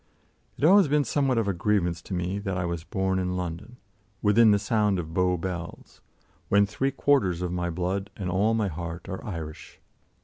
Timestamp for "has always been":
0.63-1.03